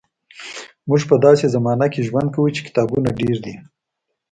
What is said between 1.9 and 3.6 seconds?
کې ژوند کوو چې کتابونه ډېر دي.